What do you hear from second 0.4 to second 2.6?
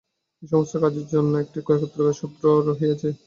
এই-সমস্ত কাজের মধ্যে একটি একতার সূত্র